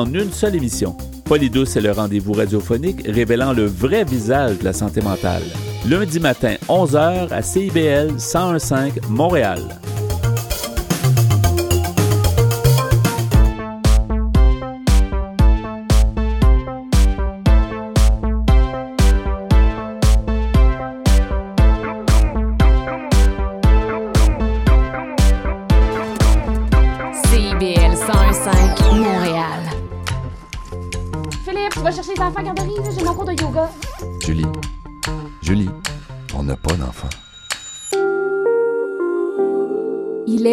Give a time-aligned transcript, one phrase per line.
[0.00, 0.96] en une seule émission.
[1.24, 5.42] Polydouce est le rendez-vous radiophonique révélant le vrai visage de la santé mentale.
[5.88, 9.58] Lundi matin, 11h à CIBL 1015 Montréal.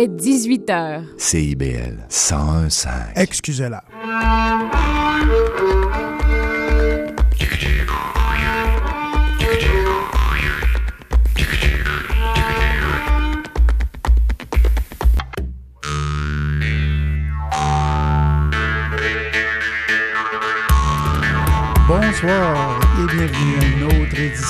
[0.05, 1.04] Il est 18 h.
[1.18, 2.90] CIBL 101.5.
[3.16, 3.84] Excusez-la.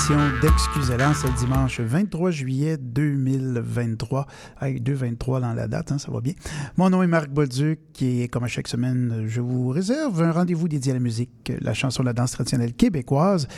[0.06, 1.14] Édition d'Excusez-la.
[1.14, 4.26] C'est le dimanche 23 juillet 2023.
[4.58, 6.34] Avec 2-23 dans la date, hein, ça va bien.
[6.76, 10.68] Mon nom est Marc Bolduc et comme à chaque semaine, je vous réserve un rendez-vous
[10.68, 13.48] dédié à la musique, la chanson, la danse traditionnelle québécoise.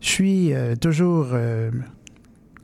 [0.00, 1.70] Je suis euh, toujours euh,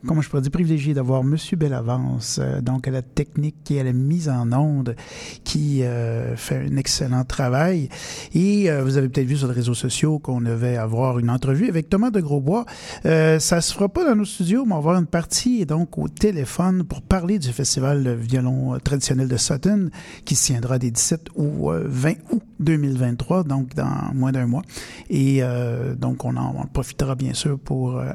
[0.07, 1.37] comment je pourrais dire, privilégié d'avoir M.
[1.57, 4.97] Bellavance, euh, donc à la technique et à la mise en onde,
[5.45, 7.89] qui euh, fait un excellent travail.
[8.35, 11.69] Et euh, vous avez peut-être vu sur les réseaux sociaux qu'on devait avoir une entrevue
[11.69, 12.67] avec Thomas de Grosbois.
[13.07, 15.99] Euh, ça se fera pas dans nos studios, mais on va avoir une partie donc
[15.99, 19.91] au téléphone pour parler du festival de violon traditionnel de Sutton,
[20.25, 24.63] qui se tiendra des 17 au 20 août 2023, donc dans moins d'un mois.
[25.11, 28.13] Et euh, donc on en on profitera bien sûr pour euh, euh,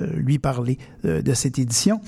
[0.00, 2.00] lui parler euh, de cette édition.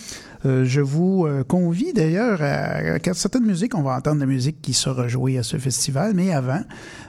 [0.47, 4.73] Euh, je vous euh, convie d'ailleurs à, certaines musiques, on va entendre la musique qui
[4.73, 6.63] sera jouée à ce festival, mais avant,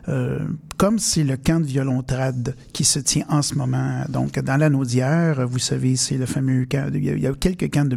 [0.10, 0.40] euh,
[0.78, 4.58] comme c'est le camp de violon trad qui se tient en ce moment, donc dans
[4.58, 7.96] la Naudière, vous savez, c'est le fameux camp, il y a quelques camps de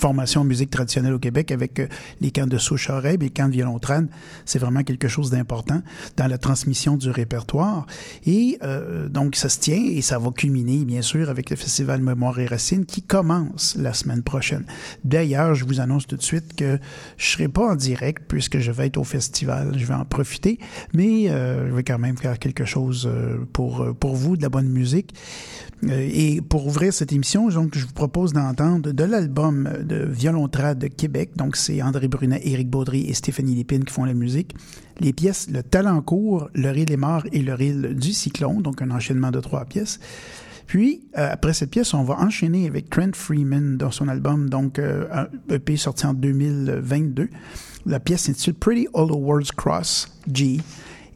[0.00, 1.86] formation en musique traditionnelle au Québec avec euh,
[2.20, 4.08] les camps de souche-oreille et les camps de violon trad.
[4.44, 5.82] C'est vraiment quelque chose d'important
[6.16, 7.86] dans la transmission du répertoire.
[8.26, 12.00] Et euh, donc, ça se tient et ça va culminer, bien sûr, avec le Festival
[12.00, 14.64] Mémoire et Racines qui commence la semaine prochaine.
[15.04, 16.78] D'ailleurs, je vous annonce tout de suite que
[17.16, 19.74] je serai pas en direct puisque je vais être au festival.
[19.76, 20.58] Je vais en profiter,
[20.92, 24.42] mais euh, je vais quand même faire quelque chose euh, pour, euh, pour vous, de
[24.42, 25.14] la bonne musique.
[25.88, 30.86] Et pour ouvrir cette émission, donc, je vous propose d'entendre de l'album de Violontrad de
[30.86, 31.32] Québec.
[31.36, 34.54] Donc, c'est André Brunet, Éric Baudry et Stéphanie Lépine qui font la musique.
[35.00, 38.80] Les pièces Le Talent court, Le Ril est mort et Le Ril du Cyclone, donc
[38.82, 39.98] un enchaînement de trois pièces.
[40.66, 44.78] Puis, euh, après cette pièce, on va enchaîner avec Trent Freeman dans son album, donc
[44.78, 47.28] euh, un EP sorti en 2022.
[47.86, 50.60] La pièce s'intitule Pretty Hollow Words Cross G.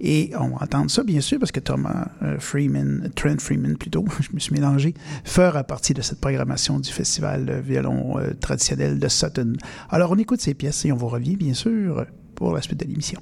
[0.07, 4.05] Et on va entendre ça, bien sûr, parce que Thomas euh, Freeman, Trent Freeman plutôt,
[4.21, 4.93] je me suis mélangé,
[5.25, 9.55] fera partie de cette programmation du festival violon euh, traditionnel de Sutton.
[9.89, 12.05] Alors, on écoute ces pièces et on vous revient, bien sûr,
[12.35, 13.21] pour la suite de l'émission.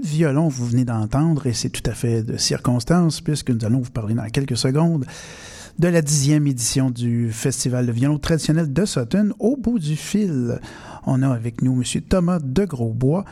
[0.00, 3.80] De violons, vous venez d'entendre, et c'est tout à fait de circonstance, puisque nous allons
[3.80, 5.04] vous parler dans quelques secondes
[5.78, 9.34] de la dixième édition du Festival de violon traditionnel de Sutton.
[9.38, 10.58] Au bout du fil,
[11.04, 12.02] on a avec nous M.
[12.08, 13.26] Thomas de Grosbois,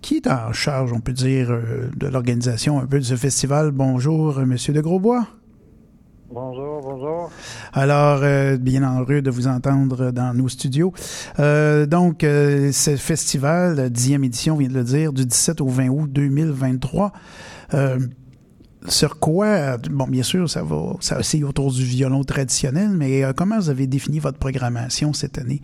[0.00, 3.70] qui est en charge, on peut dire, euh, de l'organisation un peu de ce festival.
[3.70, 4.56] Bonjour, M.
[4.56, 5.26] de Grosbois.
[6.34, 7.30] Bonjour, bonjour.
[7.72, 10.92] Alors, euh, bien heureux de vous entendre dans nos studios.
[11.38, 15.68] Euh, donc, euh, ce festival, dixième édition, on vient de le dire, du 17 au
[15.68, 17.12] 20 août 2023.
[17.74, 18.00] Euh,
[18.88, 23.60] sur quoi, bon, bien sûr, ça va, ça aussi autour du violon traditionnel, mais comment
[23.60, 25.62] vous avez défini votre programmation cette année?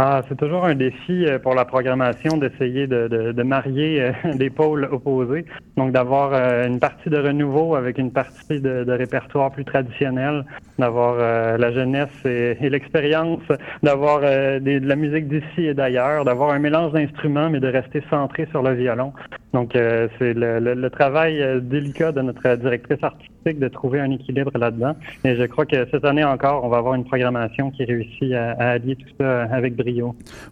[0.00, 4.88] Ah, c'est toujours un défi euh, pour la programmation d'essayer de, marier euh, des pôles
[4.92, 5.44] opposés.
[5.76, 10.44] Donc, d'avoir euh, une partie de renouveau avec une partie de, répertoire plus traditionnel,
[10.78, 11.16] d'avoir
[11.58, 13.42] la jeunesse et, l'expérience,
[13.82, 18.46] d'avoir de la musique d'ici et d'ailleurs, d'avoir un mélange d'instruments, mais de rester centré
[18.50, 19.12] sur le violon.
[19.52, 24.94] Donc, c'est le, travail délicat de notre directrice artistique de trouver un équilibre là-dedans.
[25.24, 28.52] Et je crois que cette année encore, on va avoir une programmation qui réussit à,
[28.52, 29.74] à allier tout ça avec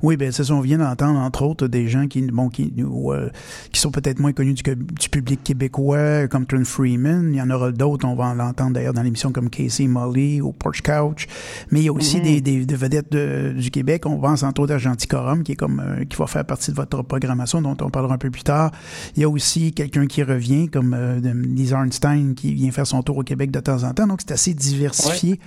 [0.02, 0.54] Oui, bien, c'est ça.
[0.54, 3.28] On vient d'entendre, entre autres, des gens qui, bon, qui, euh,
[3.72, 7.30] qui sont peut-être moins connus du, du, public québécois, comme Trent Freeman.
[7.32, 8.06] Il y en aura d'autres.
[8.06, 11.26] On va l'entendre d'ailleurs dans l'émission comme Casey Molly ou Porch Couch.
[11.70, 12.24] Mais il y a aussi mm -hmm.
[12.24, 14.06] des, des, des, vedettes de, du Québec.
[14.06, 16.76] On pense entre autres à Genticorum, qui est comme, euh, qui va faire partie de
[16.76, 18.70] votre programmation, dont on parlera un peu plus tard.
[19.16, 23.18] Il y a aussi quelqu'un qui revient, comme euh, Arnstein, qui vient faire son tour
[23.18, 24.06] au Québec de temps en temps.
[24.06, 25.38] Donc, c'est assez diversifié ouais.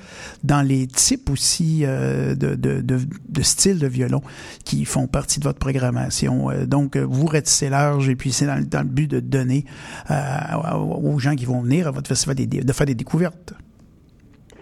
[0.44, 4.22] dans les types aussi euh, de, de, de, de styles de violon
[4.66, 6.50] qui font partie de votre programmation.
[6.50, 9.66] Euh, donc, vous rétissez large et puis c'est dans, le but de donner
[10.12, 13.54] euh, aux gens qui vont venir à votre festival des, de faire des découvertes.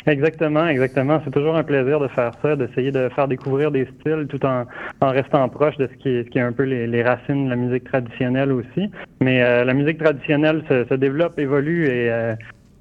[0.08, 1.22] Exactement, exactement.
[1.26, 4.66] C'est toujours un plaisir de faire ça, d'essayer de faire découvrir des styles tout en,
[5.02, 8.90] restant proche de ce qui est, un peu les, racines de la musique traditionnelle aussi.
[9.20, 12.36] Mais euh, la musique traditionnelle se, développe, évolue et euh,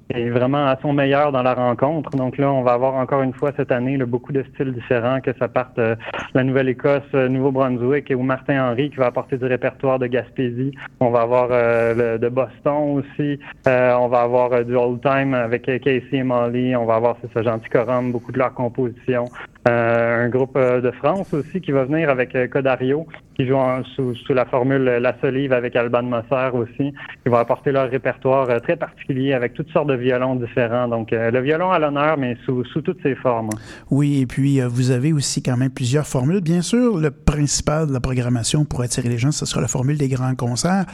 [0.09, 2.11] est vraiment à son meilleur dans la rencontre.
[2.11, 5.19] Donc là, on va avoir encore une fois cette année là, beaucoup de styles différents,
[5.21, 5.95] que ça parte euh,
[6.33, 10.71] la Nouvelle-Écosse, euh, Nouveau-Brunswick, et où Martin Henry qui va apporter du répertoire de Gaspésie.
[10.99, 13.39] On va avoir euh, le, de Boston aussi.
[13.65, 16.75] on va avoir du old time avec Casey et Molly.
[16.75, 19.25] On va avoir c'est ça, Gentil Corum, beaucoup de leurs compositions.
[19.67, 23.05] Euh, un groupe de France aussi qui va venir avec euh, Codario,
[23.35, 23.57] qui joue
[23.95, 26.93] sous, la formule La Solive avec Alban Mosser aussi.
[27.25, 30.87] Ils vont apporter leur répertoire euh, très particulier avec toutes sortes de violons différents.
[30.87, 33.49] Donc, le violon à l'honneur, mais sous, sous, toutes ses formes.
[33.89, 36.41] Oui, et puis vous avez aussi quand même plusieurs formules.
[36.41, 39.97] Bien sûr, le principal de la programmation pour attirer les gens, ce sera la formule
[39.97, 40.85] des grands concerts,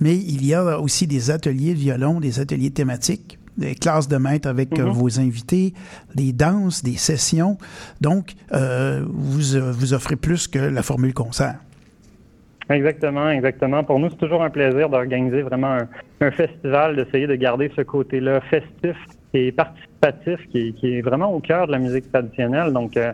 [0.00, 4.16] mais il y a aussi des ateliers de violon, des ateliers thématiques des classes de
[4.16, 4.92] maître avec mm -hmm.
[4.92, 5.74] vos invités,
[6.14, 7.58] des danses, des sessions.
[8.00, 9.46] Donc, euh, vous,
[9.80, 11.58] vous offrez plus que la formule concert.
[12.70, 13.82] Exactement, exactement.
[13.82, 15.88] Pour nous, c'est toujours un plaisir d'organiser vraiment un,
[16.20, 18.96] un festival, d'essayer de garder ce côté-là festif
[19.32, 22.72] et participatif qui, qui, est vraiment au cœur de la musique traditionnelle.
[22.72, 23.12] Donc, euh,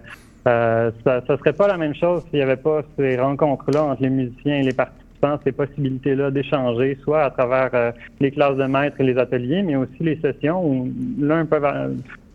[0.48, 4.02] euh, ça ne serait pas la même chose s'il n'y avait pas ces rencontres-là entre
[4.02, 5.03] les musiciens et les participants
[5.44, 9.76] ces possibilités-là d'échanger, soit à travers euh, les classes de maître et les ateliers, mais
[9.76, 11.60] aussi les sessions où l'un peut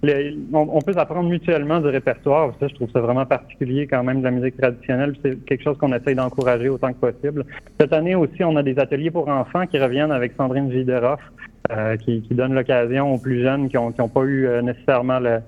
[0.02, 2.54] les, on, peut s'apprendre mutuellement du répertoire.
[2.60, 5.16] Ça, je trouve ça vraiment particulier quand même de la musique traditionnelle.
[5.24, 7.46] C'est quelque chose qu'on essaye d'encourager autant que possible.
[7.80, 11.20] Cette année aussi, on a des ateliers pour enfants qui reviennent avec Sandrine Videroff,
[11.72, 15.40] euh, qui, qui donne l'occasion aux plus jeunes qui n'ont pas eu euh, nécessairement le,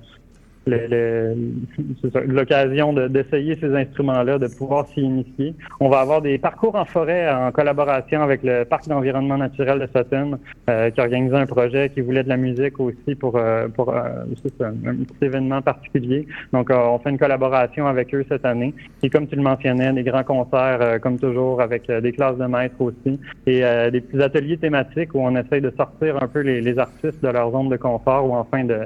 [2.27, 5.55] l'occasion d'essayer ces instruments-là, de pouvoir s'y initier.
[5.79, 9.87] On va avoir des parcours en forêt en collaboration avec le Parc d'environnement naturel de
[9.87, 10.37] Sutton,
[10.69, 14.25] euh, qui organisé un projet qui voulait de la musique aussi pour, euh, pour euh,
[14.59, 16.27] un, un, petit événement particulier.
[16.53, 18.73] Donc, euh, on fait une collaboration avec eux cette année.
[19.01, 22.45] Et comme tu le mentionnais, des grands concerts, euh, comme toujours, avec des classes de
[22.45, 26.61] maîtres aussi, et des petits ateliers thématiques où on essaye de sortir un peu les,
[26.61, 28.81] les artistes de leur zone de confort ou enfin de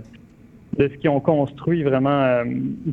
[0.77, 2.43] de ce qu'ils ont construit vraiment euh,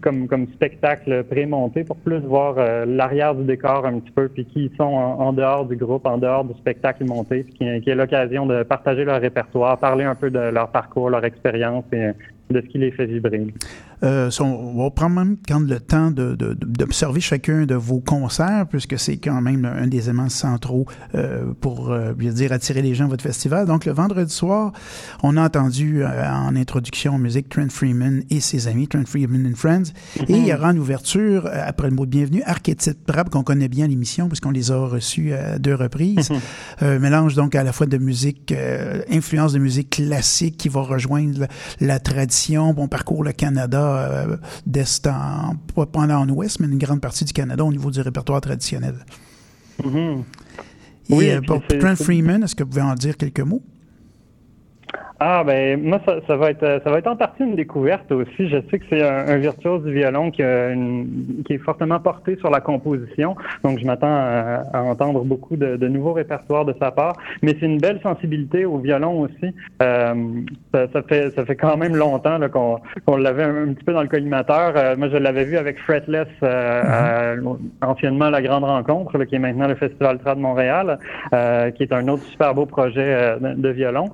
[0.01, 4.45] comme, comme spectacle prémonté pour plus voir euh, l'arrière du décor un petit peu, puis
[4.45, 7.95] qui sont en, dehors du groupe, en dehors du spectacle monté, puis qui, qui est
[7.95, 12.11] l'occasion de partager leur répertoire, parler un peu de leur parcours, leur expérience et
[12.51, 13.47] de ce qui les fait vibrer.
[14.05, 18.99] Euh, on va prendre même le temps d'observer de, de, chacun de vos concerts, puisque
[18.99, 23.09] c'est quand même un des éléments centraux euh, pour euh, dire attirer les gens à
[23.09, 23.67] votre festival.
[23.67, 24.73] Donc le vendredi soir,
[25.23, 29.47] on a entendu euh, en introduction en musique Trent Freeman et ses amis, Trent Freeman
[29.47, 29.93] and Friends.
[29.93, 30.31] Mm -hmm.
[30.35, 33.45] Et il y aura en ouverture, euh, après le mot de bienvenue, Archétype Rap, qu'on
[33.45, 36.31] connaît bien l'émission, puisqu'on les a reçus à deux reprises.
[36.31, 36.35] Mm
[36.81, 36.99] -hmm.
[36.99, 38.53] mélange donc à la fois de musique,
[39.19, 41.49] influence de musique classique qui va rejoindre la,
[41.81, 42.42] la tradition.
[42.51, 47.33] Bon, parcours le Canada euh, d'est en, pas en ouest, mais une grande partie du
[47.33, 48.95] Canada au niveau du répertoire traditionnel.
[49.85, 50.25] Mhm.
[51.09, 53.63] Et Oui, euh, puis pour Trent Freeman, est-ce que vous pouvez en dire quelques mots?
[55.25, 58.49] Ah ben moi ça, va être ça va être en partie une découverte aussi.
[58.49, 63.37] Je sais que c'est un, virtuose du violon qui, est fortement porté sur la composition,
[63.63, 67.17] donc je m'attends à, entendre beaucoup de, nouveaux répertoires de sa part.
[67.41, 69.55] Mais c'est une belle sensibilité au violon aussi.
[69.81, 70.15] Euh,
[70.75, 74.73] ça, fait ça fait quand même longtemps qu'on l'avait un, petit peu dans le collimateur.
[74.75, 77.37] Euh, moi je l'avais vu avec Fretless euh,
[77.81, 80.99] anciennement la Grande Rencontre, qui est maintenant le Festival Trad de Montréal,
[81.77, 84.07] qui est un autre super beau projet de, de violon.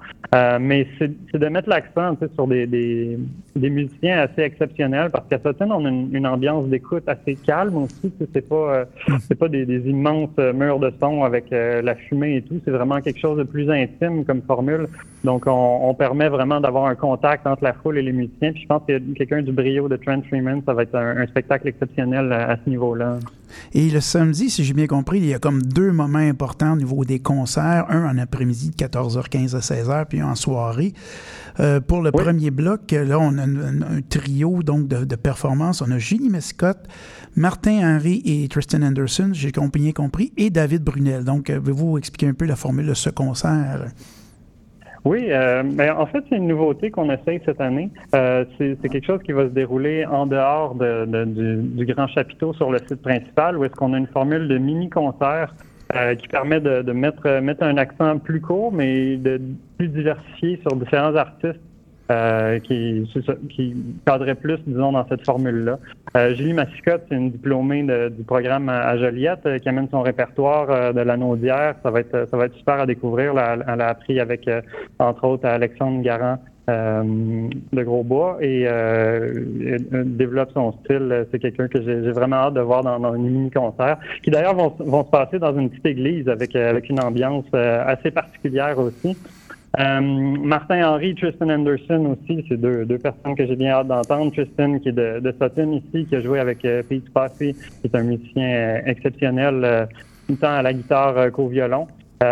[0.60, 3.18] Mais c'est de mettre l'accent sur des, des,
[3.56, 7.76] des musiciens assez exceptionnels parce qu'à Sutton, on a une, une ambiance d'écoute assez calme
[7.76, 8.12] aussi.
[8.32, 8.84] C'est pas euh,
[9.20, 12.60] c'est pas des, des immenses euh, murs de son avec euh, la fumée et tout.
[12.64, 14.86] C'est vraiment quelque chose de plus intime comme formule.
[15.24, 18.52] Donc on, on permet vraiment d'avoir un contact entre la foule et les musiciens.
[18.52, 21.26] Puis je pense que quelqu'un du brio de Trent Freeman, ça va être un, un
[21.26, 23.18] spectacle exceptionnel à, à ce niveau-là.
[23.72, 26.76] Et le samedi, si j'ai bien compris, il y a comme deux moments importants au
[26.76, 27.86] niveau des concerts.
[27.88, 30.92] Un en après-midi de 14h15 à 16h, puis un en soirée.
[31.60, 32.22] Euh, pour le Oui.
[32.22, 35.82] premier bloc, là, on a un, un- un trio donc de, de performances.
[35.82, 36.78] On a Julie Mescott,
[37.36, 41.24] Martin Henry et Tristan Anderson, j'ai bien compris, et David Brunel.
[41.24, 43.86] Donc, euh, pouvez-vous expliquer un peu la formule de ce concert?
[45.08, 47.88] Oui, euh, ben, en fait, c'est une nouveauté qu'on essaye cette année.
[48.14, 52.52] Euh, c'est quelque chose qui va se dérouler en dehors de, de- du, grand chapiteau
[52.52, 55.54] sur le site principal, où est-ce qu'on a une formule de mini-concert
[55.96, 59.40] euh, qui permet de, mettre un accent plus court, mais de
[59.78, 61.58] plus diversifié sur différents artistes
[62.10, 63.06] euh, qui,
[63.50, 63.74] qui
[64.06, 65.78] cadraient plus, disons, dans cette formule-là.
[66.16, 70.70] Euh, Julie Massicotte, c'est une diplômée du programme à, Joliette euh, qui amène son répertoire
[70.70, 71.74] euh, de la Naudière.
[71.82, 73.32] Ça va être ça va être super à découvrir.
[73.32, 74.48] Elle a appris avec,
[74.98, 76.38] entre autres, Alexandre Garand
[76.70, 77.02] euh,
[77.72, 78.66] de Grosbois et
[80.04, 81.26] développe son style.
[81.30, 84.74] C'est quelqu'un que j'ai vraiment hâte de voir dans, dans une mini-concert, qui d'ailleurs vont,
[84.78, 89.16] vont se passer dans une petite église avec, avec une ambiance assez particulière aussi.
[89.78, 94.32] Euh, Martin Henry, Tristan Anderson aussi, c'est deux, deux personnes que j'ai bien hâte d'entendre.
[94.32, 97.54] Tristan qui est de, de Sutton ici, qui a joué avec euh, Pete Posse, qui
[97.84, 99.88] est un musicien euh, exceptionnel,
[100.40, 101.86] tant à la guitare qu'au violon.
[102.20, 102.24] Et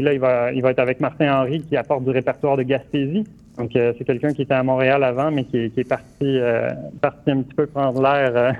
[0.00, 3.24] là, il va, il va être avec Martin Henry qui apporte du répertoire de Gaspésie.
[3.58, 6.04] Donc, euh, c'est quelqu'un qui était à Montréal avant, mais qui est, qui est parti,
[6.22, 8.52] euh, parti un petit peu prendre l'air euh,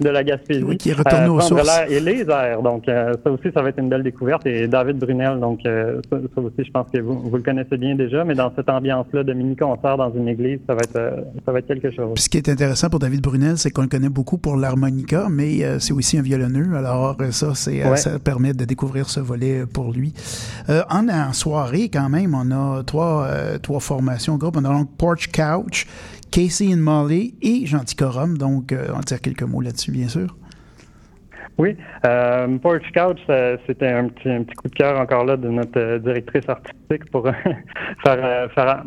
[0.00, 0.62] de la Gaspésie.
[0.62, 1.64] Oui, qui est retourné aux prendre sources.
[1.88, 2.62] l'air et les airs.
[2.62, 4.44] Donc, euh, ça aussi, ça va être une belle découverte.
[4.46, 7.76] Et David Brunel, donc, euh, ça, ça aussi, je pense que vous, vous le connaissez
[7.78, 11.20] bien déjà, mais dans cette ambiance-là de mini-concert dans une église, ça va être, euh,
[11.46, 12.12] ça va être quelque chose.
[12.14, 15.28] Puis ce qui est intéressant pour David Brunel, c'est qu'on le connaît beaucoup pour l'harmonica,
[15.30, 16.76] mais euh, c'est aussi un violonneux.
[16.76, 17.96] Alors euh, ça, c'est euh, Ouais.
[17.96, 20.12] ça permet de découvrir ce volet euh, pour lui.
[20.68, 24.96] Euh, en, en soirée, quand même, on a trois, euh, trois formations On a donc
[24.96, 25.86] Porch Couch,
[26.30, 28.38] Casey and Molly et Gentil Corum.
[28.38, 30.36] Donc, euh, on va dire quelques mots là-dessus, bien sûr.
[31.58, 31.76] Oui,
[32.06, 33.20] euh, Porch Couch,
[33.66, 37.10] c'était un petit, un petit coup de cœur encore là de notre euh, directrice artistique
[37.10, 37.28] pour
[38.04, 38.84] faire,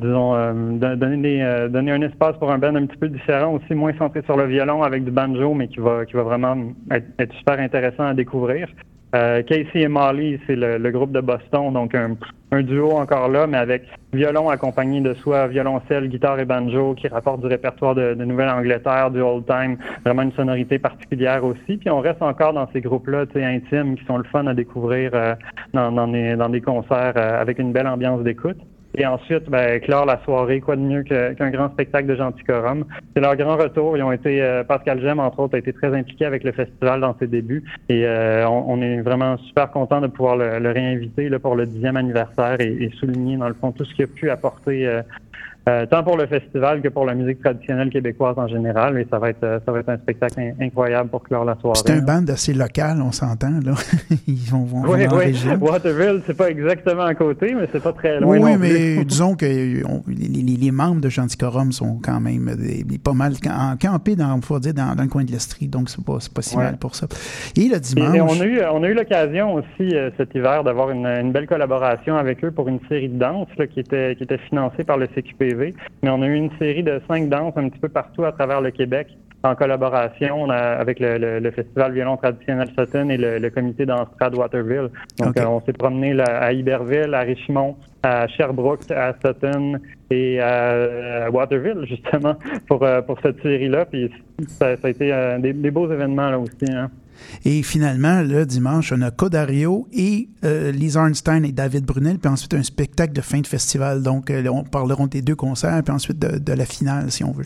[0.00, 3.92] disons, don- donner, donner un espace pour un band un petit peu différent, aussi moins
[3.98, 6.56] centré sur le violon avec du banjo, mais qui va, qui va vraiment
[6.90, 8.68] être super intéressant à découvrir.
[9.14, 13.56] Euh, Casey et Molly, c'est le, groupe de Boston, donc un, duo encore là, mais
[13.56, 19.10] avec violon accompagné de soit violoncelle, guitare et banjo, qui rapporte du répertoire de, Nouvelle-Angleterre,
[19.10, 21.78] du old time, vraiment une sonorité particulière aussi.
[21.78, 25.34] Puis on reste encore dans ces groupes-là, intimes, qui sont le fun à découvrir euh,
[25.72, 28.58] dans, dans, des, dans des concerts euh, avec une belle ambiance d'écoute.
[28.98, 32.84] Et ensuite, ben, clore la soirée, quoi de mieux qu'un grand spectacle de Genticorum.
[33.14, 33.96] C'est leur grand retour.
[33.96, 37.00] Ils ont été, euh, Pascal Gem, entre autres, a été très impliqué avec le festival
[37.00, 37.62] dans ses débuts.
[37.88, 41.96] Et euh, on, est vraiment super content de pouvoir le, réinviter là, pour le dixième
[41.96, 45.00] anniversaire et, et souligner, dans le fond, tout ce qu'il a pu apporter
[45.68, 48.98] euh, tant pour le festival que pour la musique traditionnelle québécoise en général.
[48.98, 51.56] Et ça va être, euh, ça va être un spectacle in- incroyable pour clore la
[51.60, 51.78] soirée.
[51.84, 53.72] C'est un band assez local, on s'entend, là.
[54.26, 55.34] Ils vont, vont, Oui, oui.
[55.60, 58.30] Waterville, c'est pas exactement à côté, mais c'est pas très loin.
[58.38, 59.04] Oui, non mais plus.
[59.04, 63.76] disons que euh, on- les, membres de Genticorum sont quand même des- pas mal cam-
[63.80, 66.56] campés dans, faut dire, dans, dans le coin de l'Estrie, donc c'est pas, pas si
[66.56, 66.64] Ouais.
[66.64, 67.06] mal pour ça.
[67.56, 70.64] Et le dimanche, et on a eu, on a eu l'occasion aussi euh, cet hiver
[70.64, 74.14] d'avoir une, une belle collaboration avec eux pour une série de danses là, qui était
[74.16, 75.57] qui était financée par le CQPV.
[76.02, 78.60] Mais on a eu une série de cinq danses un petit peu partout à travers
[78.60, 79.08] le Québec
[79.44, 83.50] en collaboration on a- avec le, le- le Festival Violon Traditionnel Sutton et le, le
[83.50, 84.88] comité d'Anstrad Waterville.
[85.18, 89.78] Donc euh, on s'est promené là, à Iberville, à Richmond, à Sherbrooke, à Sutton
[90.10, 92.34] et à, à Waterville justement
[92.66, 93.84] pour euh, pour cette série-là.
[93.84, 94.10] Puis
[94.48, 96.72] ça, ça a été euh, des, des beaux événements là aussi.
[96.72, 96.90] Hein.
[97.44, 102.30] Et finalement, le dimanche, on a Codario et euh, Lise Arnstein et David Brunel, puis
[102.30, 104.02] ensuite un spectacle de fin de festival.
[104.02, 107.44] Donc, euh, on parleront des deux concerts, puis ensuite de, la finale, si on veut.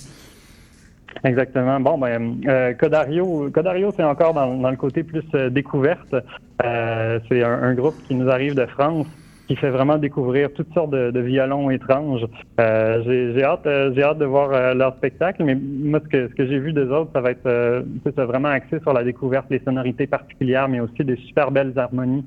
[1.24, 1.78] Exactement.
[1.78, 6.14] Bon, ben, euh, Codario, Codario c'est encore dans, le côté plus euh, découverte.
[6.61, 9.06] C'est un, groupe qui nous arrive de France
[9.53, 12.27] qui fait vraiment découvrir toutes sortes de, violons étranges.
[12.59, 13.03] Euh,
[13.37, 16.35] j'ai hâte, euh, j'ai hâte de voir euh, leur spectacle, mais moi, ce que, ce
[16.35, 17.85] que j'ai vu des autres, ça va être
[18.17, 22.25] vraiment axé sur la découverte, les sonorités particulières, mais aussi des super belles harmonies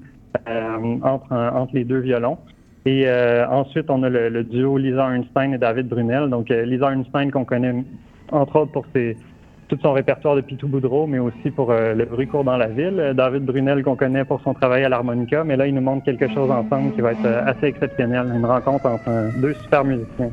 [1.01, 2.37] entre, entre les deux violons.
[2.85, 3.09] Et
[3.49, 6.29] ensuite, on a le, le, duo Lisa Einstein et David Brunel.
[6.29, 7.73] Donc, Lisa Einstein qu'on connaît
[8.31, 9.17] entre autres pour ses,
[9.67, 12.67] tout son répertoire de Pitou Boudreau, mais aussi pour euh, le bruit court dans la
[12.67, 13.13] ville.
[13.15, 16.27] David Brunel, qu'on connaît pour son travail à l'harmonica, mais là, il nous montre quelque
[16.27, 18.31] chose ensemble qui va être euh, assez exceptionnel.
[18.35, 20.29] Une rencontre entre deux super musiciens.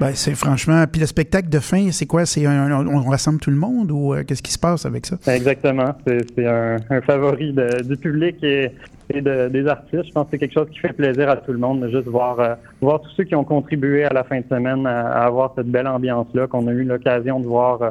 [0.00, 0.84] Ben, c'est franchement.
[0.90, 2.24] Puis le spectacle de fin, c'est quoi?
[2.24, 5.16] C'est un, on, rassemble tout le monde ou euh, qu'est-ce qui se passe avec ça?
[5.26, 5.92] Exactement.
[6.06, 8.70] C'est un, un, favori de, du public et,
[9.10, 10.04] et de, des artistes.
[10.06, 12.06] Je pense que c'est quelque chose qui fait plaisir à tout le monde de juste
[12.06, 15.26] voir, euh, voir tous ceux qui ont contribué à la fin de semaine à, à
[15.26, 17.90] avoir cette belle ambiance-là, qu'on a eu l'occasion de voir euh,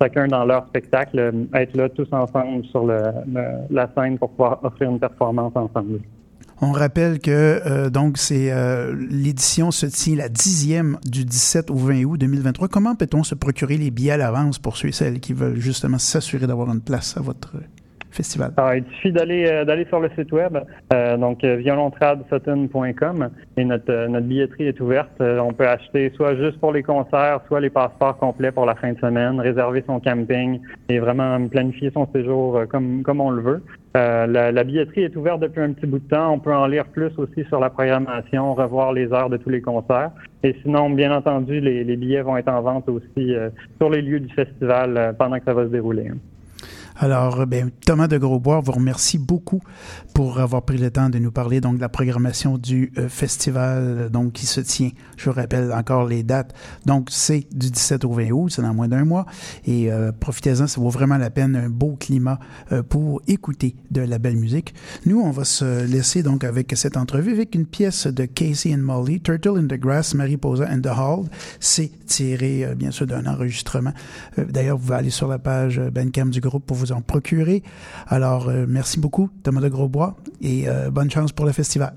[0.00, 2.98] chacun dans leur spectacle, être là tous ensemble sur le,
[3.32, 6.00] le, la scène pour pouvoir offrir une performance ensemble.
[6.62, 11.74] On rappelle que euh, donc c'est euh, l'édition se tient la dixième du 17 au
[11.74, 12.68] 20 août 2023.
[12.68, 15.98] Comment peut-on se procurer les billets à l'avance pour ceux et celles qui veulent justement
[15.98, 17.52] s'assurer d'avoir une place à votre
[18.10, 18.52] festival?
[18.56, 20.56] Alors, il suffit d'aller euh, d'aller sur le site web,
[20.94, 25.12] euh, donc violontradsutton.com et notre notre billetterie est ouverte.
[25.20, 28.94] on peut acheter soit juste pour les concerts, soit les passeports complets pour la fin
[28.94, 33.62] de semaine, réserver son camping et vraiment planifier son séjour comme comme on le veut.
[33.96, 36.32] Euh, la, billetterie est ouverte depuis un petit bout de temps.
[36.32, 39.62] On peut en lire plus aussi sur la programmation, revoir les heures de tous les
[39.62, 40.10] concerts.
[40.42, 44.02] Et sinon, bien entendu, les, les billets vont être en vente aussi euh, sur les
[44.02, 46.10] lieux du festival euh, pendant que ça va se dérouler.
[46.98, 49.60] Alors, ben, Thomas de Grosbois vous remercie beaucoup
[50.14, 54.08] pour avoir pris le temps de nous parler donc de la programmation du euh, festival
[54.10, 54.90] donc qui se tient.
[55.18, 56.54] Je vous rappelle encore les dates.
[56.86, 59.26] Donc, c'est du 17 au 20 août, c'est dans moins d'un mois.
[59.66, 61.54] Et euh, profitez-en, ça vaut vraiment la peine.
[61.54, 62.38] Un beau climat
[62.72, 64.74] euh, pour écouter de la belle musique.
[65.04, 68.78] Nous, on va se laisser donc avec cette entrevue avec une pièce de Casey and
[68.78, 71.26] Molly, Turtle in the Grass, Mariposa and the Hall.
[71.60, 73.92] C'est tiré, euh, bien sûr, d'un enregistrement.
[74.38, 77.62] Euh, d'ailleurs, vous pouvez aller sur la page Bandcamp du groupe pour vous en procurer.
[78.08, 81.94] Alors, euh, merci beaucoup, Thomas de Grosbois, et euh, bonne chance pour le festival.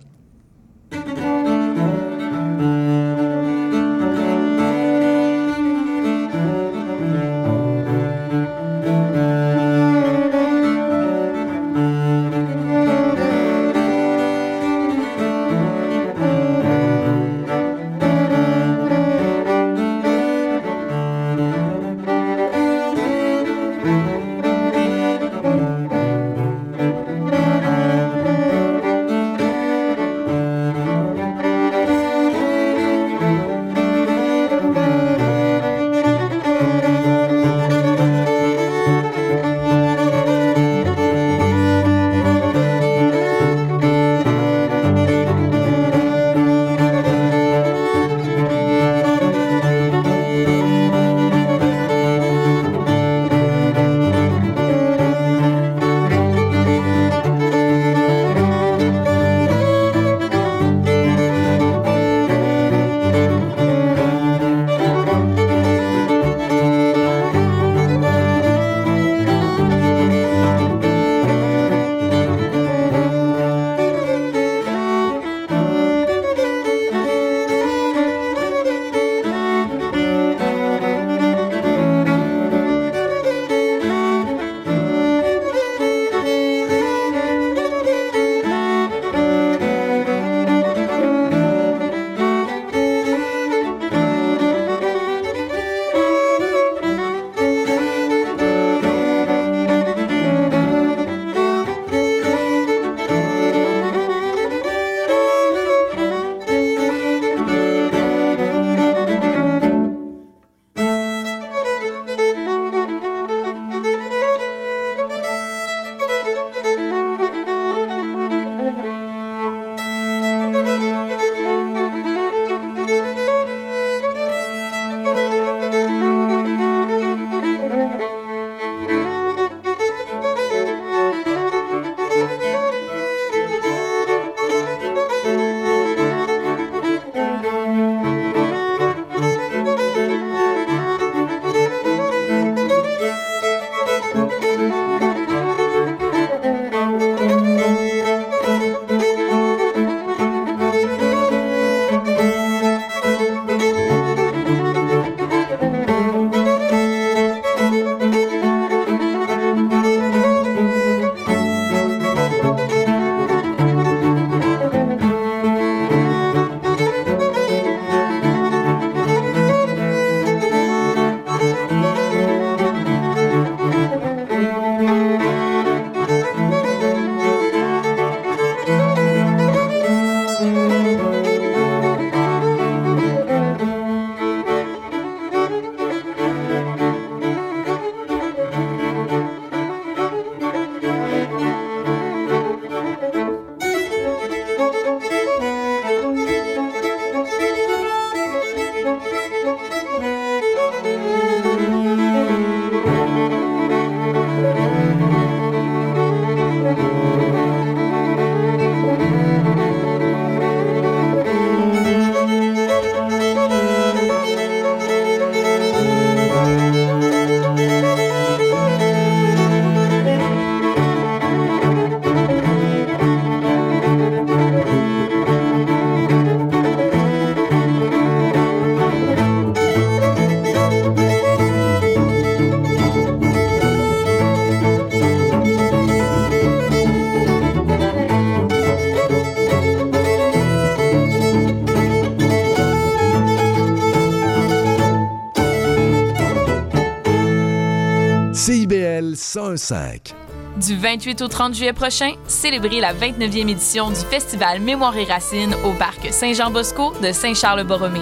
[249.36, 250.16] 1015.
[250.58, 255.54] Du 28 au 30 juillet prochain, célébrez la 29e édition du Festival Mémoire et Racines
[255.64, 258.02] au parc Saint-Jean-Bosco de Saint-Charles-Borromée.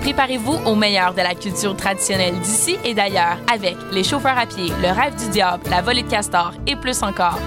[0.00, 4.72] Préparez-vous au meilleur de la culture traditionnelle d'ici et d'ailleurs avec les chauffeurs à pied,
[4.82, 7.38] le rêve du diable, la volée de castor et plus encore.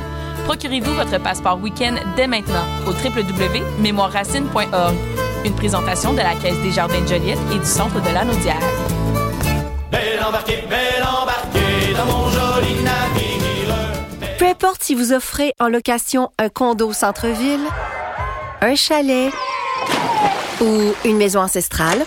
[0.46, 4.96] Procurez-vous votre passeport week-end dès maintenant au www.mémoireracine.org.
[5.44, 8.62] Une présentation de la Caisse des Jardins de Joliette et du Centre de l'Anaudière.
[9.92, 11.67] Belle embarquée, belle embarquée
[11.98, 12.28] dans.
[14.38, 17.66] Peu importe si vous offrez en location un condo centre-ville,
[18.62, 19.32] un chalet
[20.62, 22.06] ou une maison ancestrale,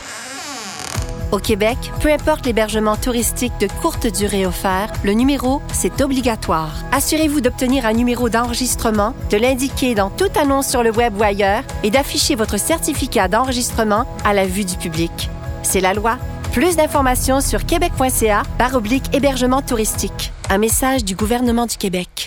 [1.33, 6.73] au Québec, peu importe l'hébergement touristique de courte durée offert, le numéro, c'est obligatoire.
[6.91, 11.63] Assurez-vous d'obtenir un numéro d'enregistrement, de l'indiquer dans toute annonce sur le web ou ailleurs
[11.85, 15.31] et d'afficher votre certificat d'enregistrement à la vue du public.
[15.63, 16.19] C'est la loi.
[16.53, 20.33] Plus d'informations sur québec.ca par oblique hébergement touristique.
[20.49, 22.27] Un message du gouvernement du Québec.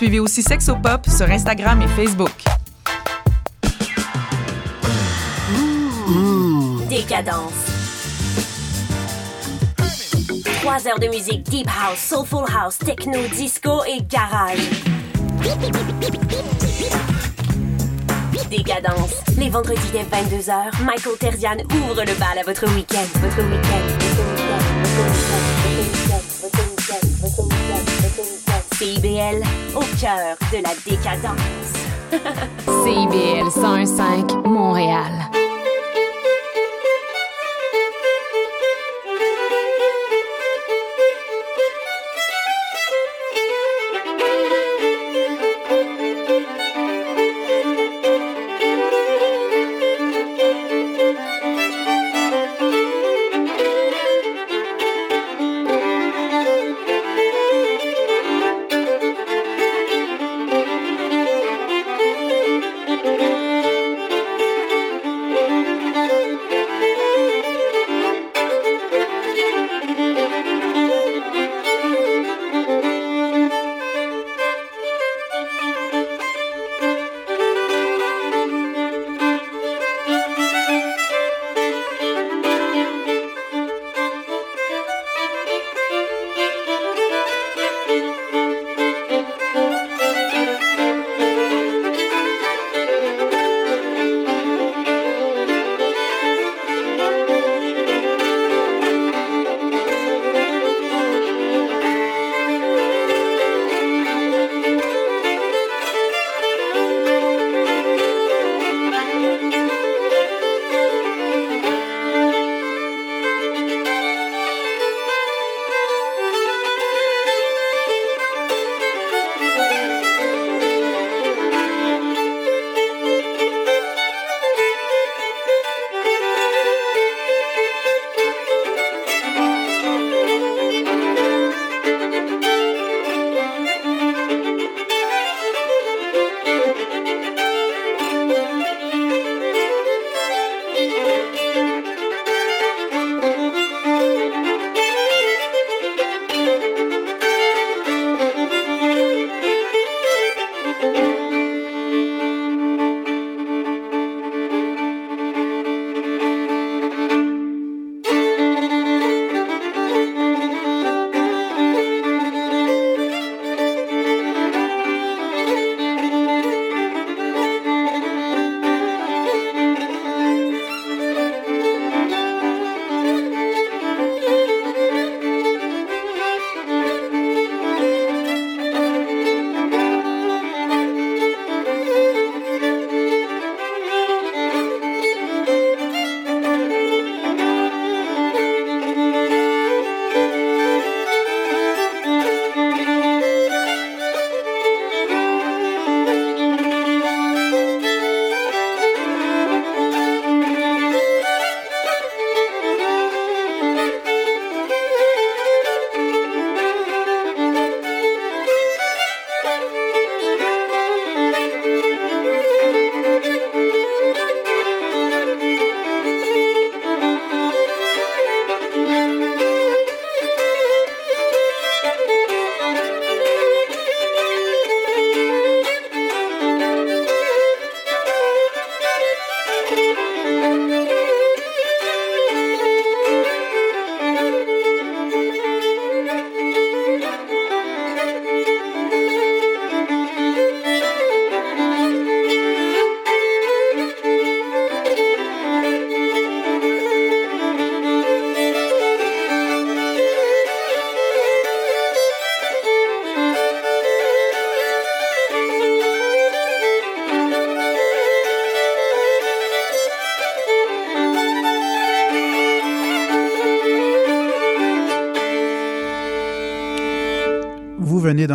[0.00, 2.32] Suivez aussi Sexopop sur Instagram et Facebook.
[6.88, 7.52] Décadence.
[10.62, 14.70] Trois heures de musique deep house, soulful house, techno, disco et garage.
[18.48, 19.16] Décadence.
[19.36, 23.04] Les vendredis dès 22h, Michael Terzian ouvre le bal à votre week-end.
[23.20, 23.84] Votre week-end.
[28.80, 29.42] CIBL,
[29.76, 31.74] au cœur de la décadence.
[32.64, 35.12] CIBL 101.5 Montréal.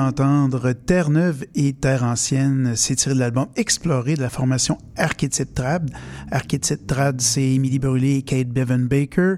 [0.06, 2.74] D'entendre Terre Neuve et Terre Ancienne.
[2.76, 5.90] C'est tiré de l'album Explorer de la formation Archetype Trad.
[6.32, 9.36] Archetype Trad, c'est Emily Brûlé et Kate Bevan Baker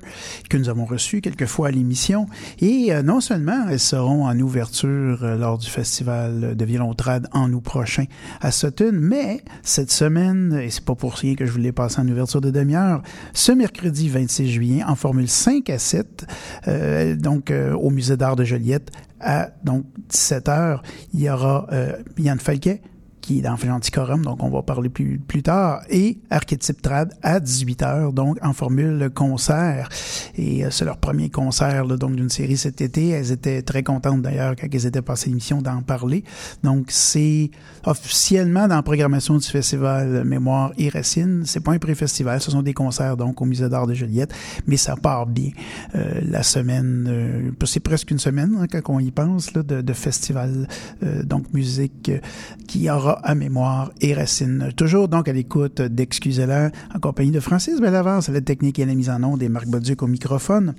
[0.50, 2.28] que nous avons reçus quelques fois à l'émission.
[2.60, 7.30] Et euh, non seulement elles seront en ouverture euh, lors du festival de violon trad
[7.32, 8.04] en août prochain
[8.42, 12.08] à Sutton, mais cette semaine, et c'est pas pour rien que je voulais passer en
[12.10, 13.04] ouverture de demi-heure,
[13.34, 16.26] ce mercredi 26 juillet en Formule 5 à 7,
[16.68, 21.98] euh, donc au Musée d'art de Joliette, à donc 17 heures, il y aura euh,
[22.18, 22.82] Yann Falquet
[23.28, 28.14] qui est dans donc on va parler plus, plus tard, et Archetype Trad à 18h,
[28.14, 29.90] donc en formule concert.
[30.38, 33.10] Et euh, c'est leur premier concert là, donc d'une série cet été.
[33.10, 36.24] Elles étaient très contentes d'ailleurs quand elles étaient passées l'émission d'en parler.
[36.64, 37.52] Donc c'est
[37.86, 41.44] officiellement dans la programmation du festival Mémoire et Racine.
[41.46, 44.34] C'est pas un pré-festival, ce sont des concerts donc au Musée d'art de Joliette,
[44.68, 45.52] mais ça part bien.
[45.96, 49.82] Euh, la semaine, euh, c'est presque une semaine hein, quand on y pense là, de,
[49.82, 50.70] de festival
[51.04, 52.20] euh, donc musique euh,
[52.68, 54.72] qui aura à mémoire et Racine.
[54.76, 58.96] Toujours donc à l'écoute d'Excusez-la en compagnie de Francis Bellavance à la technique et la
[58.96, 60.76] mise en onde et Marc Boduc au microphone.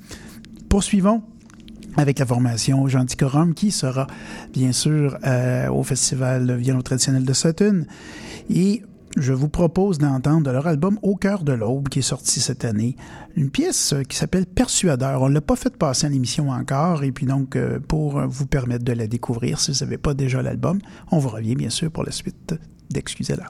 [0.68, 1.22] Poursuivons
[1.96, 4.06] avec la formation Jean Corum qui sera
[4.52, 7.86] bien sûr euh, au festival violon traditionnel de Sutton.
[8.50, 8.82] Et
[9.20, 12.96] je vous propose d'entendre leur album Au cœur de l'aube qui est sorti cette année.
[13.36, 15.22] Une pièce qui s'appelle Persuadeur.
[15.22, 18.46] On ne l'a pas fait passer à l'émission encore et puis donc euh, pour vous
[18.46, 20.78] permettre de la découvrir si vous n'avez pas déjà l'album,
[21.10, 22.54] on vous revient bien sûr pour la suite
[22.90, 23.48] d'Excusez-la.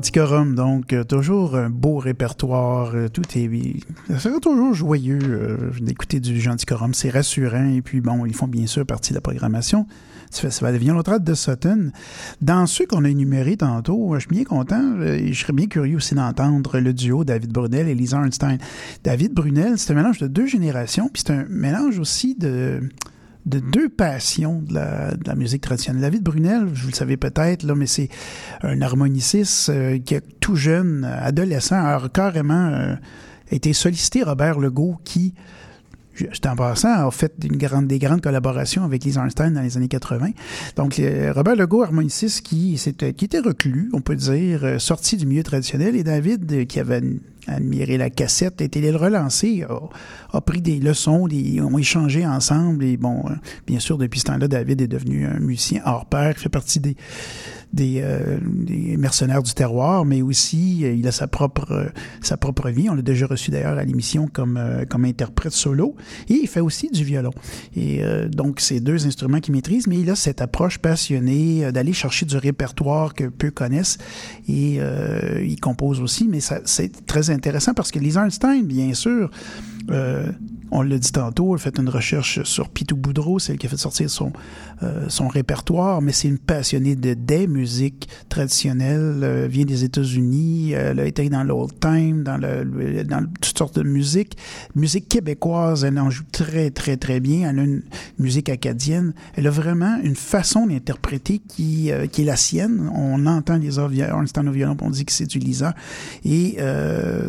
[0.00, 3.50] Gentilcorum, donc euh, toujours un beau répertoire, euh, tout est...
[4.08, 8.48] Ça sera toujours joyeux euh, d'écouter du Gentilcorum, c'est rassurant, et puis bon, ils font
[8.48, 9.86] bien sûr partie de la programmation
[10.32, 11.90] du Festival de Violontrade de Sutton.
[12.40, 15.96] Dans ceux qu'on a énumérés tantôt, je suis bien content, et je serais bien curieux
[15.96, 18.56] aussi d'entendre le duo David Brunel et Lisa Arnstein.
[19.04, 22.80] David Brunel, c'est un mélange de deux générations, puis c'est un mélange aussi de
[23.46, 26.02] de deux passions de la, de la, musique traditionnelle.
[26.02, 28.08] David Brunel, vous le savez peut-être, là, mais c'est
[28.62, 32.94] un harmoniciste euh, qui, est tout jeune, adolescent, a carrément euh,
[33.50, 35.34] été sollicité Robert Legault, qui,
[36.14, 39.76] juste en passant, a fait une grande, des grandes collaborations avec Lisa Arnstein dans les
[39.76, 40.30] années 80.
[40.76, 42.80] Donc, euh, Robert Legault, harmoniciste qui,
[43.16, 46.80] qui était reclus, on peut dire, euh, sorti du milieu traditionnel, et David, euh, qui
[46.80, 47.02] avait
[47.46, 49.64] admiré la cassette, allé le relancer,
[50.32, 53.34] a, pris des leçons, des, ont échangé ensemble, et bon, euh,
[53.66, 56.96] bien sûr, depuis ce temps-là, David est devenu un musicien hors pair, fait partie des
[57.72, 58.38] des, euh,
[58.98, 62.90] mercenaires du terroir, mais aussi euh, il a sa propre sa propre vie.
[62.90, 65.94] On l'a déjà reçu d'ailleurs à l'émission comme comme interprète solo
[66.28, 67.30] et il fait aussi du violon.
[67.76, 72.26] Et donc c'est deux instruments qu'il maîtrise, mais il a cette approche passionnée d'aller chercher
[72.26, 73.98] du répertoire que peu connaissent
[74.48, 74.80] et
[75.40, 76.26] il compose aussi.
[76.28, 79.30] Mais c'est très intéressant parce que Lisa Einstein, bien sûr.
[79.90, 80.30] Euh,
[80.72, 83.68] on l'a dit tantôt, elle fait une recherche sur Pitou Boudreau, c'est elle qui a
[83.68, 84.32] fait sortir son,
[84.84, 90.70] euh, son répertoire, mais c'est une passionnée de des musiques traditionnelles, euh, vient des États-Unis,
[90.72, 94.36] elle a été dans l'old time, dans, le, dans toutes sortes de musiques.
[94.76, 97.50] Musique québécoise, elle en joue très, très, très bien.
[97.50, 97.82] Elle a une
[98.20, 99.12] musique acadienne.
[99.34, 102.88] Elle a vraiment une façon d'interpréter qui, qui est la sienne.
[102.94, 105.74] On entend Lisa Ornstein au violon, on dit que c'est du Lisa.
[106.24, 106.58] Et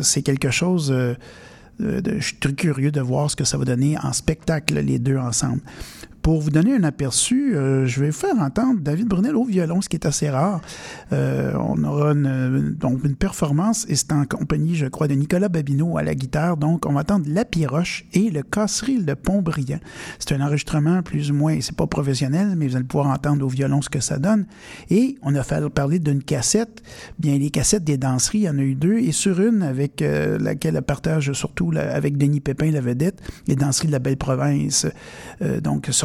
[0.00, 0.94] c'est quelque chose
[1.80, 5.16] je suis très curieux de voir ce que ça va donner en spectacle, les deux
[5.16, 5.60] ensemble.
[6.22, 9.88] Pour vous donner un aperçu, euh, je vais faire entendre David Brunel au violon, ce
[9.88, 10.60] qui est assez rare.
[11.12, 15.48] Euh, on aura une, donc une performance et c'est en compagnie, je crois, de Nicolas
[15.48, 16.56] Babineau à la guitare.
[16.56, 19.80] Donc, on va entendre La Piroche et le Casserille de Pont-Brillant.
[20.20, 23.48] C'est un enregistrement plus ou moins, c'est pas professionnel, mais vous allez pouvoir entendre au
[23.48, 24.46] violon ce que ça donne.
[24.90, 26.84] Et on a fait parler d'une cassette.
[27.18, 28.98] Bien, les cassettes des danseries, il y en a eu deux.
[28.98, 33.56] Et sur une, avec euh, laquelle elle partage surtout avec Denis Pépin, la vedette, les
[33.56, 34.86] danseries de la Belle Province.
[35.42, 35.60] Euh,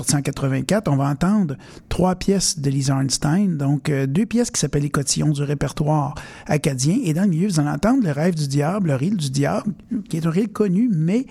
[0.07, 1.55] donc, sur 1984, on va entendre
[1.89, 6.15] trois pièces de Lisa Arnstein, donc euh, deux pièces qui s'appellent Les Cotillons du répertoire
[6.45, 9.29] acadien, et dans le milieu, vous allez entendre Le rêve du diable, le rire du
[9.29, 9.73] diable,
[10.09, 11.25] qui est un rire connu, mais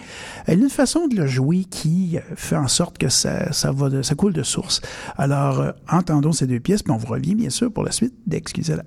[0.47, 3.51] a une façon de le jouer qui fait en sorte que ça,
[4.17, 4.81] coule de source.
[5.17, 8.15] Alors, euh, entendons ces deux pièces, puis on vous revient bien sûr pour la suite
[8.27, 8.85] d'Excusez-la.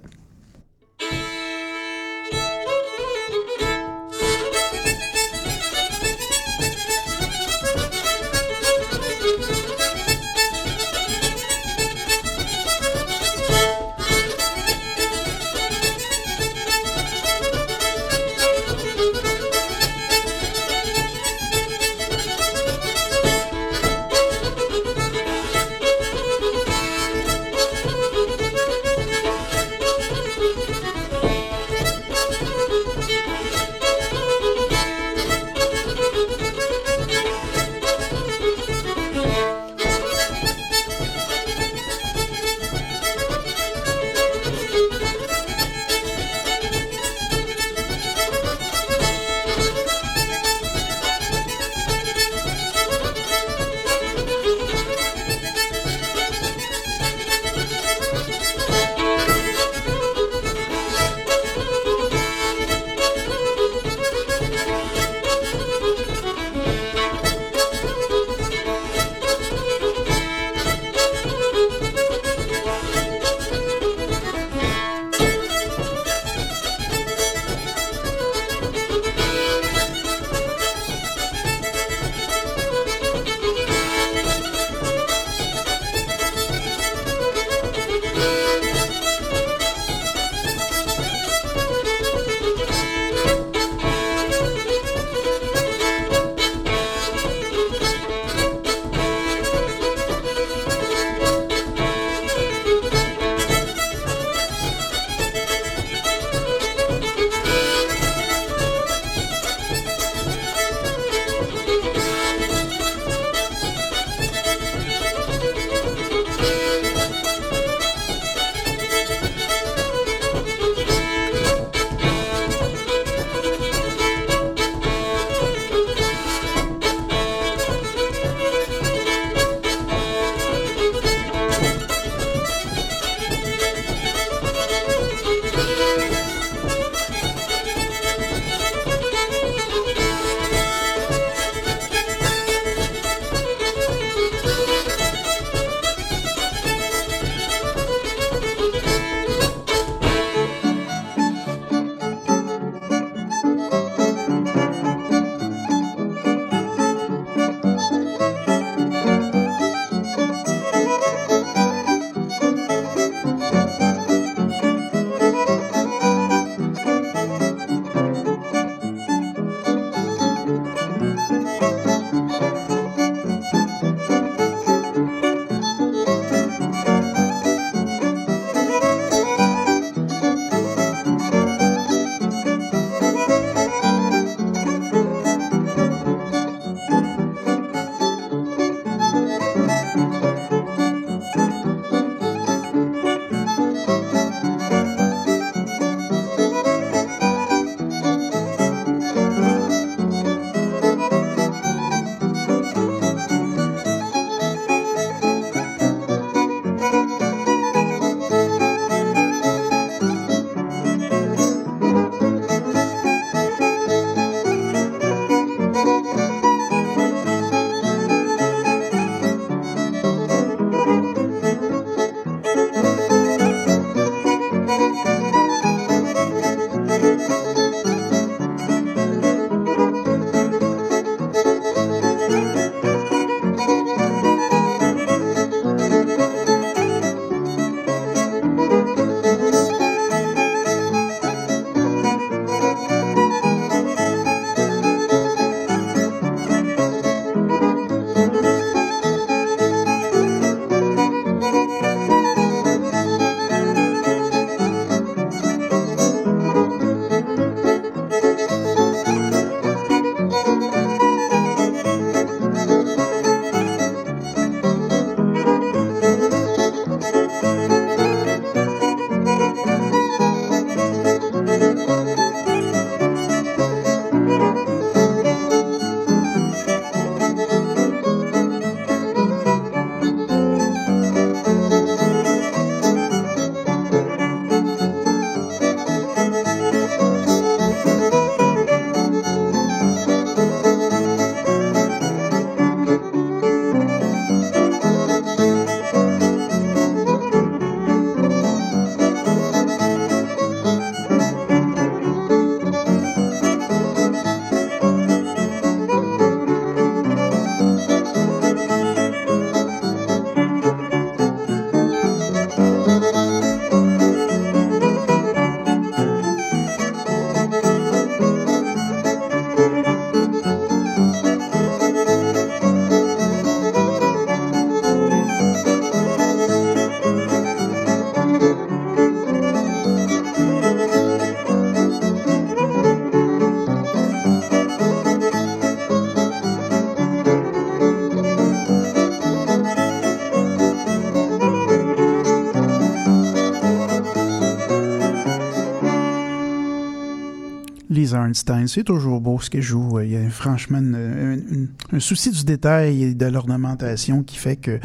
[348.34, 350.00] C'est toujours beau ce qu'elle joue.
[350.02, 354.80] Il y a franchement un souci du détail et de l'ornementation qui fait que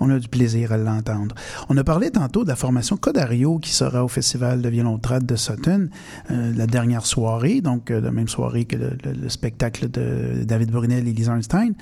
[0.00, 1.34] on a du plaisir à l'entendre.
[1.68, 5.24] On a parlé tantôt de la formation Codario qui sera au Festival de violon trad
[5.24, 5.88] de Sutton,
[6.30, 10.44] euh, la dernière soirée, donc euh, la même soirée que le, le- le spectacle de
[10.44, 11.74] David Brunel et Lisa Arnstein.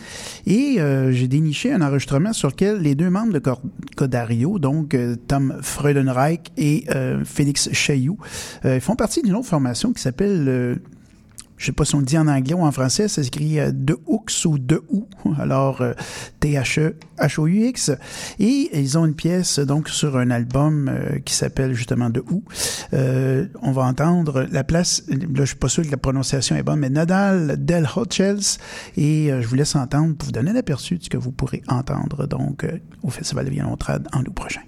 [0.46, 3.42] Et euh, j'ai déniché un enregistrement sur lequel les deux membres de
[3.96, 8.18] Codario, donc euh, Tom Freudenreich et euh, Félix Chailloux,
[8.80, 10.78] font partie d'une autre formation qui s'appelle
[11.58, 13.72] je sais pas si on le dit en anglais ou en français, ça s'écrit euh,
[13.72, 15.06] de Hooks ou de ou.
[15.38, 15.92] Alors euh,
[16.40, 17.92] T-H-E-H-O-U-X.
[18.38, 22.44] Et ils ont une pièce donc sur un album euh, qui s'appelle justement de ou.
[22.92, 26.78] On va entendre la place, là je suis pas sûr que la prononciation est bonne,
[26.78, 28.38] mais Nadal Del Hotels.
[28.96, 32.26] Et je vous laisse entendre pour vous donner l'aperçu de ce que vous pourrez entendre
[32.26, 32.66] donc
[33.02, 34.67] au Festival de Violontrad en août prochain.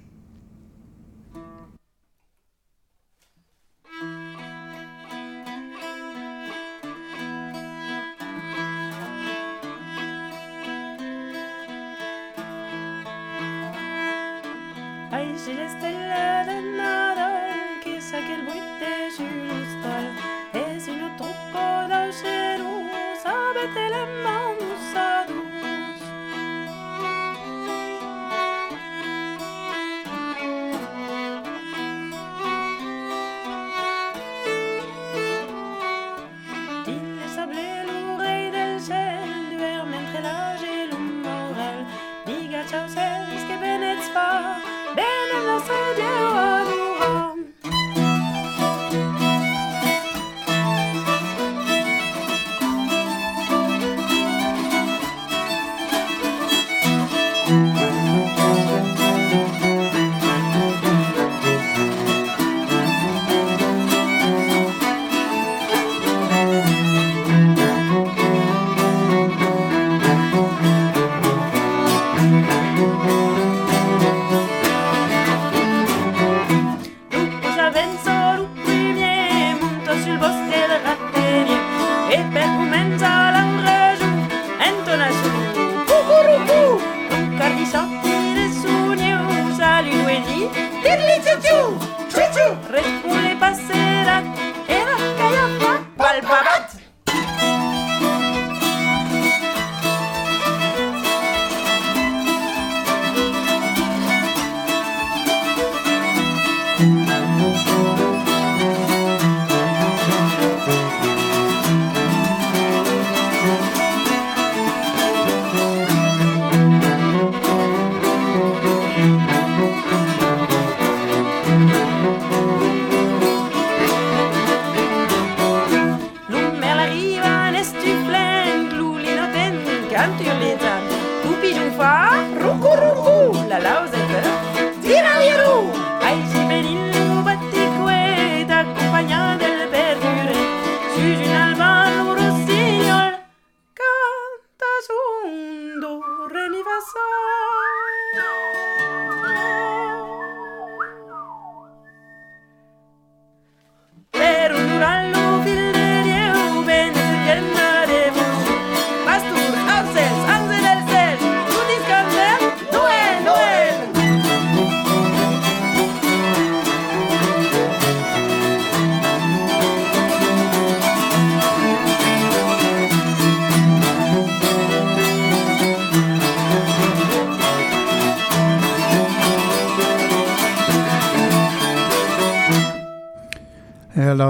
[24.01, 24.30] remember.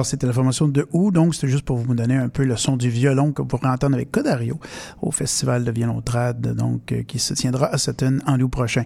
[0.04, 2.76] C'était la formation de Ou, donc c'était juste pour vous donner un peu le son
[2.76, 4.58] du violon que vous pourrez entendre avec Codario
[5.02, 8.84] au Festival de violon trad, donc euh, qui se tiendra à Sutton en août prochain.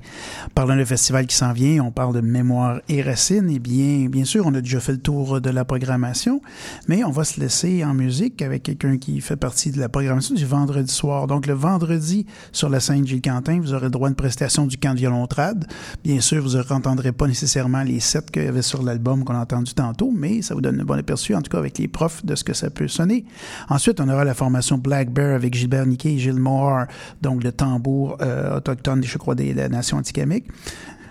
[0.54, 4.24] Parlant de festival qui s'en vient, on parle de mémoire et racines, et bien, bien
[4.24, 6.40] sûr, on a déjà fait le tour de la programmation,
[6.88, 10.34] mais on va se laisser en musique avec quelqu'un qui fait partie de la programmation
[10.34, 11.26] du vendredi soir.
[11.26, 14.78] Donc, le vendredi, sur la scène Gilles Quentin, vous aurez droit à une prestation du
[14.78, 15.66] camp de violon trad.
[16.02, 19.40] Bien sûr, vous n'entendrez pas nécessairement les sets qu'il y avait sur l'album qu'on a
[19.40, 22.34] entendu tantôt, mais ça vous donne un bon en tout cas avec les profs, de
[22.34, 23.24] ce que ça peut sonner.
[23.68, 26.84] Ensuite, on aura la formation Black Bear avec Gilbert Niquet et Gilles Moore,
[27.22, 30.00] donc le tambour euh, autochtone, je crois, de la nation.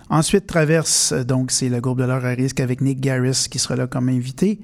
[0.10, 3.60] Ensuite, Traverse, euh, donc c'est le groupe de l'heure à risque avec Nick Garris qui
[3.60, 4.60] sera là comme invité.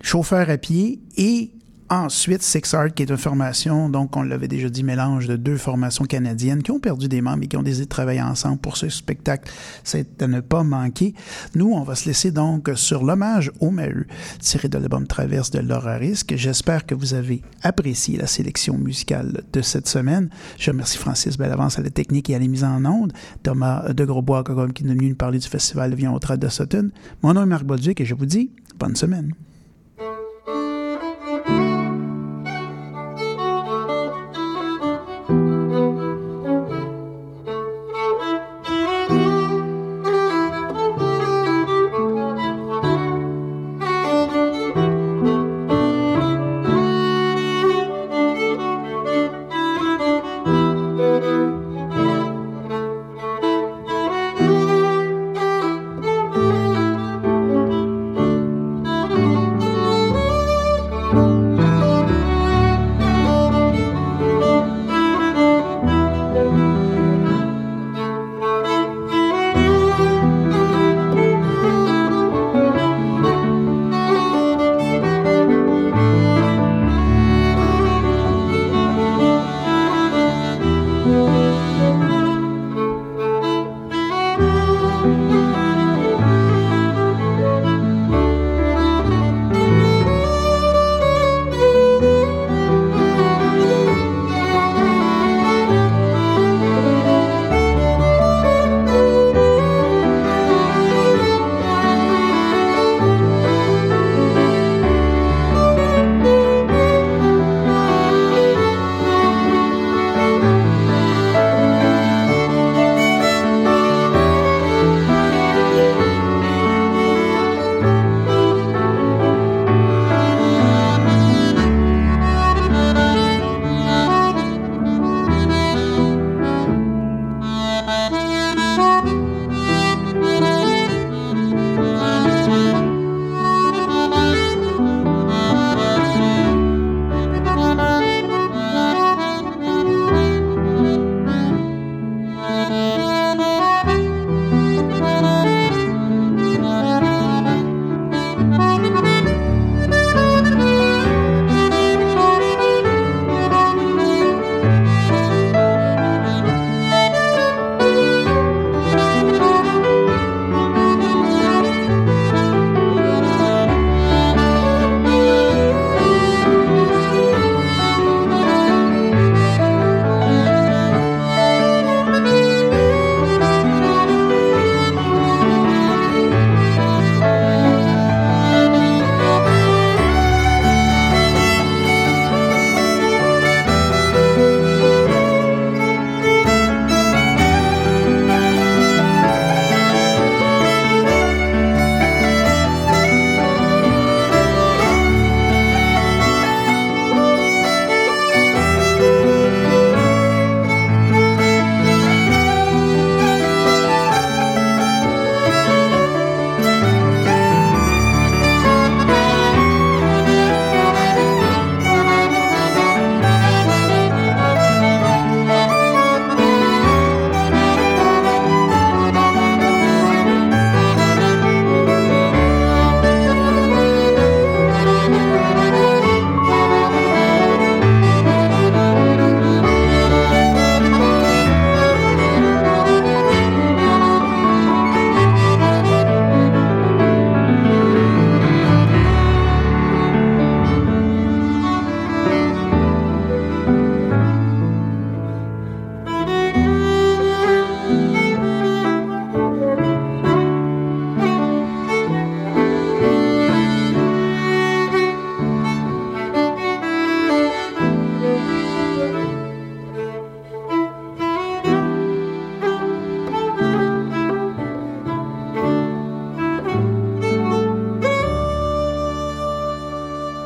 [0.00, 1.50] Chauffeur à pied et
[1.94, 5.56] Ensuite, Six Art, qui est une formation, donc on l'avait déjà dit, mélange de deux
[5.56, 8.76] formations canadiennes qui ont perdu des membres et qui ont décidé de travailler ensemble pour
[8.76, 9.48] ce spectacle.
[9.84, 11.14] C'est à ne pas manquer.
[11.54, 14.08] Nous, on va se laisser donc sur l'hommage au Maheu,
[14.40, 16.00] tiré de l'album Traverse de Laura.
[16.34, 20.30] J'espère que vous avez apprécié la sélection musicale de cette semaine.
[20.58, 23.12] Je remercie Francis Bellavance à la technique et à la mise en onde,
[23.44, 26.90] Thomas de Grosbois qui est venu nous parler du festival Vion au de Sutton.
[27.22, 29.32] Mon nom est Marc Bolduc et je vous dis bonne semaine.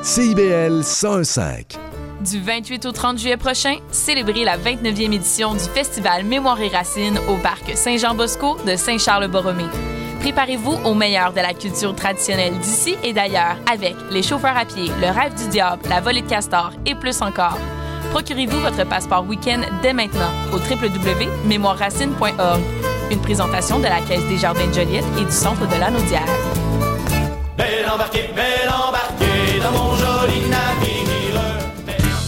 [0.09, 1.77] CIBL 105.
[2.23, 7.21] Du 28 au 30 juillet prochain, célébrez la 29e édition du Festival Mémoire et Racines
[7.29, 9.69] au parc Saint-Jean-Bosco de Saint-Charles-Borromée.
[10.21, 14.91] Préparez-vous au meilleur de la culture traditionnelle d'ici et d'ailleurs avec les chauffeurs à pied,
[14.99, 17.59] le rêve du diable, la volée de castor et plus encore.
[18.11, 22.63] Procurez-vous votre passeport week-end dès maintenant au www.mémoireracine.org.
[23.11, 26.25] Une présentation de la Caisse des Jardins de Joliette et du Centre de l'Anaudière.
[27.59, 29.98] Belle embarquée, belle embarquée dans mon joli navire.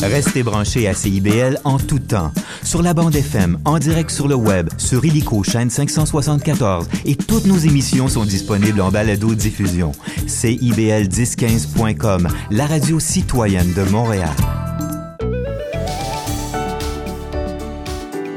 [0.03, 2.33] Restez branchés à CIBL en tout temps.
[2.63, 7.47] Sur la bande FM, en direct sur le web, sur Illico chaîne 574 et toutes
[7.47, 9.93] nos émissions sont disponibles en balado-diffusion.
[10.27, 14.31] CIBL1015.com, la radio citoyenne de Montréal.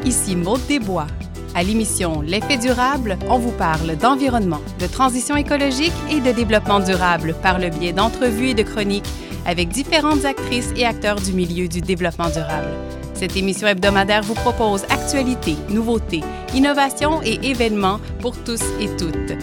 [0.06, 1.08] Ici Maude Desbois.
[1.56, 7.36] À l'émission L'effet durable, on vous parle d'environnement, de transition écologique et de développement durable
[7.44, 9.10] par le biais d'entrevues et de chroniques
[9.46, 12.70] avec différentes actrices et acteurs du milieu du développement durable.
[13.14, 16.22] Cette émission hebdomadaire vous propose actualités, nouveautés,
[16.54, 19.34] innovations et événements pour tous et toutes.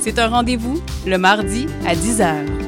[0.00, 2.67] C'est un rendez-vous le mardi à 10h.